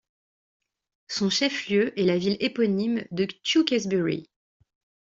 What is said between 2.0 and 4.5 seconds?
la ville éponyme de Tewkesbury.